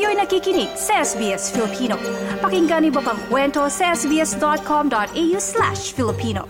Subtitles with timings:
[0.00, 1.92] Kayo'y nakikinig sa SBS Filipino.
[2.40, 6.48] Pakinggan niyo pa ang kwento sa sbs.com.au slash Filipino.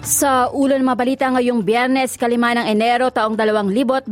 [0.00, 4.08] Sa ulo ng mga balita ngayong biyernes, kalima ng Enero taong 2024.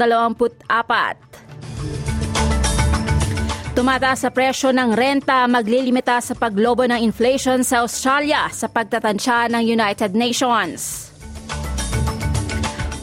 [3.72, 9.64] Tumataas sa presyo ng renta, maglilimita sa paglobo ng inflation sa Australia sa pagtatansya ng
[9.64, 11.07] United Nations.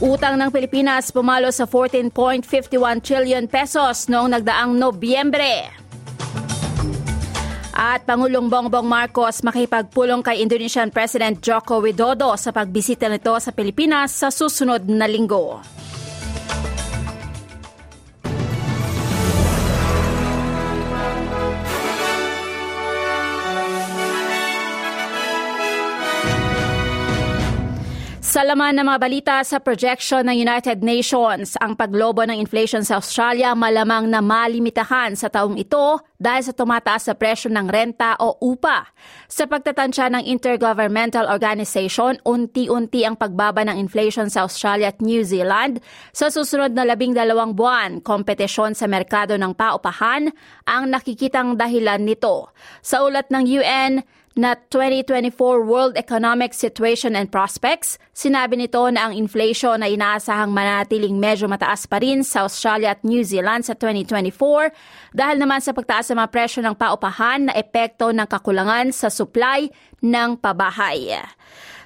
[0.04, 5.72] Utang ng Pilipinas pumalo sa 14.51 trillion pesos noong nagdaang Nobyembre.
[7.72, 14.12] At Pangulong Bongbong Marcos makipagpulong kay Indonesian President Joko Widodo sa pagbisita nito sa Pilipinas
[14.12, 15.64] sa susunod na linggo.
[28.36, 33.00] Sa laman ng mga balita sa projection ng United Nations, ang paglobo ng inflation sa
[33.00, 38.36] Australia malamang na malimitahan sa taong ito dahil sa tumataas sa presyo ng renta o
[38.44, 38.92] upa.
[39.32, 45.80] Sa pagtatansya ng Intergovernmental Organization, unti-unti ang pagbaba ng inflation sa Australia at New Zealand.
[46.12, 50.28] Sa susunod na labing dalawang buwan, kompetisyon sa merkado ng paupahan
[50.68, 52.52] ang nakikitang dahilan nito.
[52.84, 54.04] Sa ulat ng UN,
[54.36, 61.16] na 2024 World Economic Situation and Prospects, sinabi nito na ang inflation na inaasahang manatiling
[61.16, 66.12] medyo mataas pa rin sa Australia at New Zealand sa 2024 dahil naman sa pagtaas
[66.12, 69.72] ng mga presyo ng paupahan na epekto ng kakulangan sa supply
[70.04, 71.16] ng pabahay.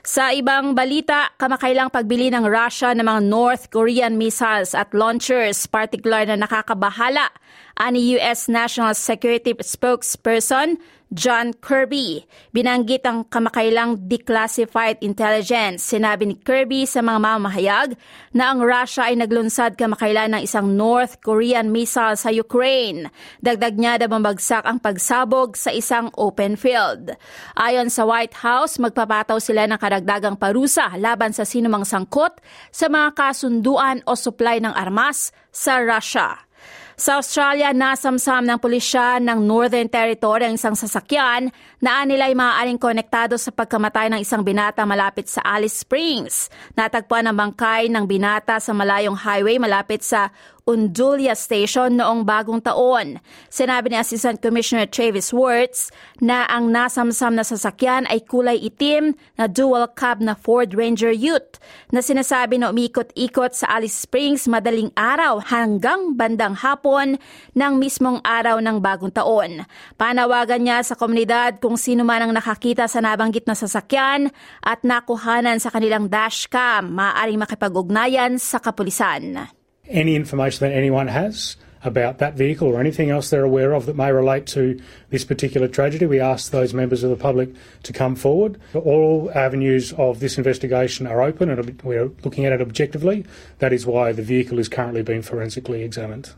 [0.01, 6.25] Sa ibang balita, kamakailang pagbili ng Russia ng mga North Korean missiles at launchers, particular
[6.25, 7.29] na nakakabahala,
[7.77, 8.49] ani U.S.
[8.49, 12.21] National Security Spokesperson John Kirby.
[12.53, 15.81] Binanggit ang kamakailang declassified intelligence.
[15.81, 17.89] Sinabi ni Kirby sa mga mamahayag
[18.29, 23.09] na ang Russia ay naglunsad kamakailan ng isang North Korean missile sa Ukraine.
[23.41, 27.17] Dagdag niya na bumagsak ang pagsabog sa isang open field.
[27.57, 32.37] Ayon sa White House, magpapataw sila ng karagdagang parusa laban sa sinumang sangkot
[32.69, 36.48] sa mga kasunduan o supply ng armas sa Russia.
[36.99, 41.47] Sa Australia, nasamsam ng pulisya ng Northern Territory ang isang sasakyan
[41.79, 46.51] na nila ay maaaring konektado sa pagkamatay ng isang binata malapit sa Alice Springs.
[46.75, 50.27] Natagpuan ang bangkay ng binata sa malayong highway malapit sa
[50.69, 53.17] Undulia Station noong bagong taon.
[53.49, 55.89] Sinabi ni Assistant Commissioner Travis Wirtz
[56.21, 61.57] na ang nasamsam na sasakyan ay kulay itim na dual cab na Ford Ranger Ute
[61.89, 67.17] na sinasabi na umikot-ikot sa Alice Springs madaling araw hanggang bandang hapon
[67.57, 69.65] ng mismong araw ng bagong taon.
[69.97, 74.29] Panawagan niya sa komunidad kung sino man ang nakakita sa nabanggit na sasakyan
[74.61, 79.58] at nakuhanan sa kanilang dashcam, maaaring makipag-ugnayan sa kapulisan.
[79.89, 83.95] Any information that anyone has about that vehicle or anything else they're aware of that
[83.95, 84.79] may relate to
[85.09, 87.49] this particular tragedy, we ask those members of the public
[87.83, 88.59] to come forward.
[88.73, 93.25] All avenues of this investigation are open and we're looking at it objectively.
[93.59, 96.33] That is why the vehicle is currently being forensically examined.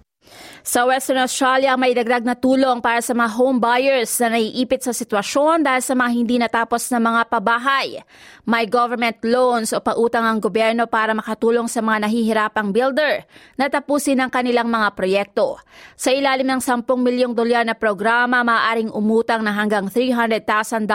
[0.62, 4.94] Sa Western Australia, may dagdag na tulong para sa mga home buyers na naiipit sa
[4.94, 7.98] sitwasyon dahil sa mga hindi natapos na mga pabahay.
[8.46, 13.26] May government loans o pautang ang gobyerno para makatulong sa mga nahihirapang builder
[13.58, 15.58] na tapusin ang kanilang mga proyekto.
[15.98, 20.86] Sa ilalim ng 10 milyong dolyar na programa, maaaring umutang na hanggang $300,000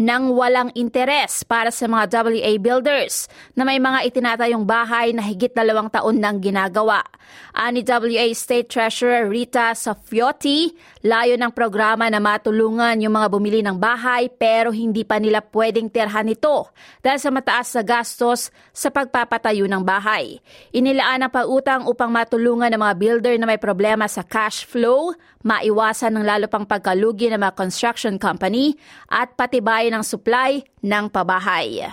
[0.00, 5.52] ng walang interes para sa mga WA builders na may mga itinatayong bahay na higit
[5.52, 7.04] dalawang taon nang ginagawa.
[7.52, 10.72] Ani WA State Treasurer Rita Safiotti,
[11.04, 15.92] layo ng programa na matulungan yung mga bumili ng bahay pero hindi pa nila pwedeng
[15.92, 16.72] terhan ito
[17.04, 20.40] dahil sa mataas na gastos sa pagpapatayo ng bahay.
[20.72, 25.12] Inilaan ang pautang upang matulungan ng mga builder na may problema sa cash flow,
[25.44, 28.76] maiwasan ng lalo pang pagkalugi ng mga construction company
[29.12, 29.36] at
[29.90, 31.92] ng supply ng pabahay.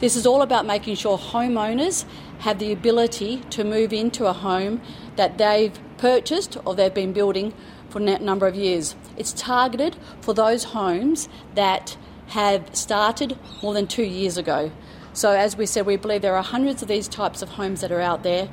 [0.00, 2.04] This is all about making sure homeowners
[2.40, 4.80] have the ability to move into a home
[5.16, 7.52] that they've purchased or they've been building
[7.88, 8.94] for a number of years.
[9.16, 11.96] It's targeted for those homes that
[12.28, 14.70] have started more than two years ago.
[15.12, 17.90] So, as we said, we believe there are hundreds of these types of homes that
[17.90, 18.48] are out there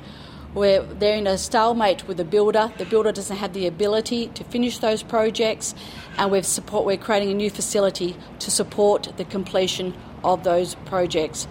[0.56, 2.72] where they're in a stalemate with the builder.
[2.78, 5.74] The builder doesn't have the ability to finish those projects,
[6.16, 9.92] and we've support, we're creating a new facility to support the completion
[10.24, 11.46] of those projects.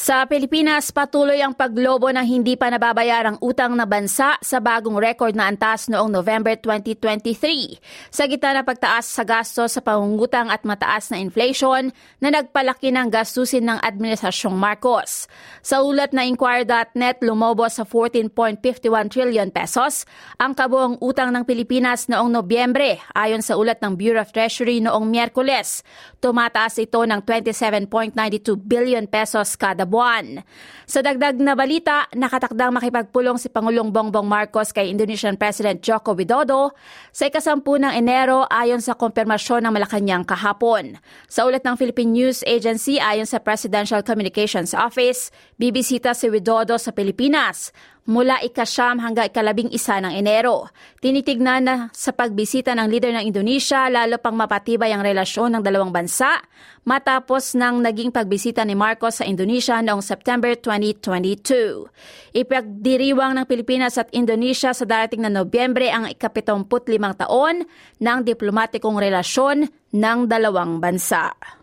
[0.00, 5.36] Sa Pilipinas, patuloy ang paglobo ng hindi pa nababayarang utang na bansa sa bagong record
[5.36, 7.76] na antas noong November 2023.
[8.08, 13.12] Sa gitna ng pagtaas sa gasto sa pangungutang at mataas na inflation na nagpalaki ng
[13.12, 15.28] gastusin ng Administrasyong Marcos.
[15.60, 18.80] Sa ulat na Inquirer.net, lumobo sa 14.51
[19.12, 20.08] trillion pesos
[20.40, 25.12] ang kabuong utang ng Pilipinas noong Nobyembre ayon sa ulat ng Bureau of Treasury noong
[25.12, 25.84] Miyerkules.
[26.24, 28.16] Tumataas ito ng 27.92
[28.64, 30.46] billion pesos kada buwan.
[30.86, 36.70] Sa dagdag na balita, nakatakdang makipagpulong si Pangulong Bongbong Marcos kay Indonesian President Joko Widodo
[37.10, 41.02] sa ikasampu ng Enero ayon sa kompirmasyon ng Malacanang kahapon.
[41.26, 46.94] Sa ulat ng Philippine News Agency ayon sa Presidential Communications Office, bibisita si Widodo sa
[46.94, 47.74] Pilipinas
[48.08, 50.72] mula ikasyam hanggang ikalabing isa ng Enero.
[50.98, 55.92] Tinitignan na sa pagbisita ng leader ng Indonesia lalo pang mapatibay ang relasyon ng dalawang
[55.92, 56.40] bansa
[56.88, 62.32] matapos ng naging pagbisita ni Marcos sa Indonesia noong September 2022.
[62.32, 67.68] Ipagdiriwang ng Pilipinas at Indonesia sa darating na Nobyembre ang ikapitumpu't limang taon
[68.00, 71.59] ng diplomatikong relasyon ng dalawang bansa.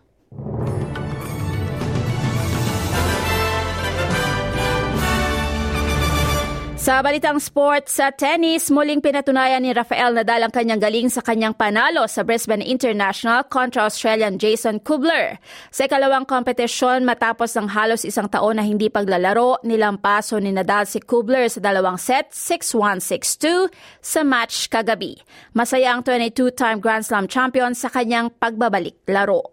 [6.87, 11.51] Sa balitang sports sa tennis, muling pinatunayan ni Rafael Nadal ang kanyang galing sa kanyang
[11.51, 15.35] panalo sa Brisbane International kontra Australian Jason Kubler.
[15.67, 21.03] Sa ikalawang kompetisyon matapos ng halos isang taon na hindi paglalaro, nilampaso ni Nadal si
[21.03, 23.67] Kubler sa dalawang set, 6-1, 6-2
[23.99, 25.19] sa match kagabi.
[25.51, 29.43] Masaya ang 22-time Grand Slam champion sa kanyang pagbabalik laro.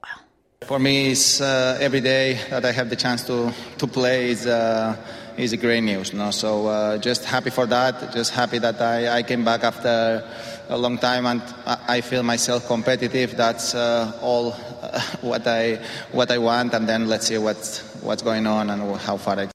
[0.63, 3.51] For me, it's uh, every day that I have the chance to,
[3.83, 4.95] to play is uh,
[5.37, 6.13] is a great news.
[6.13, 6.31] No?
[6.31, 8.13] So uh, just happy for that.
[8.13, 10.25] Just happy that I, I came back after
[10.69, 13.37] a long time and I feel myself competitive.
[13.37, 15.81] That's uh, all uh, what I
[16.13, 16.75] what I want.
[16.75, 19.54] And then let's see what's what's going on and how far I.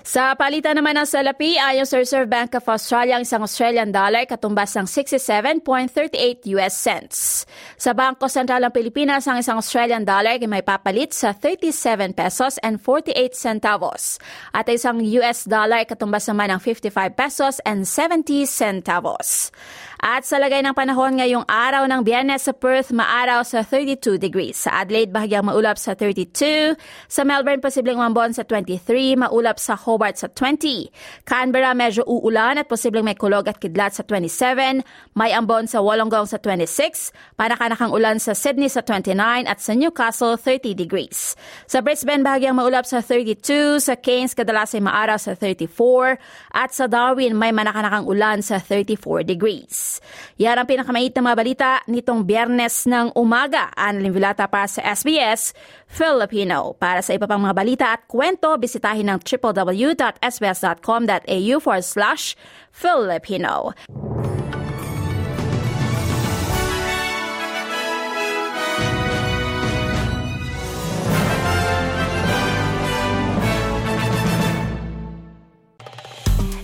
[0.00, 4.24] Sa palitan naman ng salapi, ayon sa Reserve Bank of Australia, ang isang Australian dollar
[4.24, 7.44] katumbas ng 67.38 US cents.
[7.76, 12.56] Sa Bangko Sentral ng Pilipinas, ang isang Australian dollar ay may papalit sa 37 pesos
[12.64, 14.16] and 48 centavos.
[14.56, 19.52] At isang US dollar katumbas naman ng 55 pesos and 70 centavos.
[20.00, 24.56] At sa lagay ng panahon ngayong araw ng Biyernes sa Perth, maaraw sa 32 degrees.
[24.56, 26.72] Sa Adelaide, bahagyang maulap sa 32.
[27.04, 29.20] Sa Melbourne, posibleng umambon sa 23.
[29.20, 30.88] Maulap sa Hobart sa 20.
[31.28, 34.80] Canberra, medyo uulan at posibleng may kulog at kidlat sa 27.
[35.20, 37.12] May ambon sa Wollongong sa 26.
[37.36, 41.36] Panakanakang ulan sa Sydney sa 29 at sa Newcastle 30 degrees.
[41.68, 43.84] Sa Brisbane, bahagyang maulap sa 32.
[43.84, 46.16] Sa Cairns, kadalas ay maaraw sa 34.
[46.56, 49.89] At sa Darwin, may manakanakang ulan sa 34 degrees.
[50.38, 53.74] Yan ang pinakamait na mga balita nitong biyernes ng umaga.
[53.74, 55.50] Annalyn Vilata para sa SBS
[55.90, 56.78] Filipino.
[56.78, 62.38] Para sa iba pang mga balita at kwento, bisitahin ang www.sbs.com.au forward slash
[62.70, 63.74] Filipino.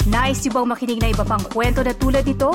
[0.07, 2.55] Nice yung bang makinig na iba pang kwento na tulad ito?